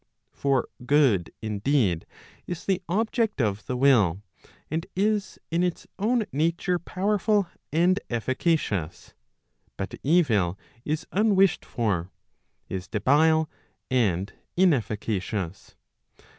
For 0.31 0.67
good 0.83 1.31
indeed, 1.43 2.07
is 2.47 2.65
the 2.65 2.81
object 2.89 3.39
of 3.39 3.63
the 3.67 3.77
will, 3.77 4.23
and 4.71 4.87
is 4.95 5.37
in 5.51 5.61
its 5.61 5.85
own 5.99 6.25
nature 6.31 6.79
powerful 6.79 7.47
aud 7.71 7.99
efficacious; 8.09 9.13
but 9.77 9.93
evil 10.01 10.57
is 10.83 11.05
unwished 11.11 11.63
for, 11.63 12.09
is 12.67 12.87
debile 12.87 13.47
and 13.91 14.33
inefficacious. 14.57 15.75